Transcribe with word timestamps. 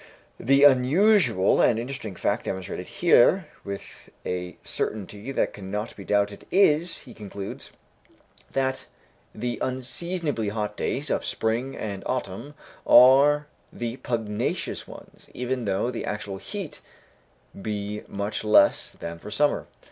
"The 0.39 0.63
unusual 0.63 1.61
and 1.61 1.77
interesting 1.77 2.15
fact 2.15 2.45
demonstrated 2.45 2.87
here 2.87 3.45
with 3.63 4.09
a 4.25 4.57
certainty 4.63 5.31
that 5.31 5.53
cannot 5.53 5.95
be 5.95 6.03
doubted 6.03 6.43
is," 6.49 6.97
he 7.01 7.13
concludes, 7.13 7.71
"that 8.53 8.87
the 9.35 9.59
unseasonably 9.61 10.49
hot 10.49 10.75
days 10.75 11.11
of 11.11 11.23
spring 11.23 11.77
and 11.77 12.01
autumn 12.07 12.55
are 12.87 13.45
the 13.71 13.97
pugnacious 13.97 14.87
ones, 14.87 15.29
even 15.35 15.65
though 15.65 15.91
the 15.91 16.03
actual 16.05 16.37
heat 16.37 16.81
be 17.61 18.01
much 18.07 18.43
less 18.43 18.93
than 18.93 19.19
for 19.19 19.29
summer. 19.29 19.67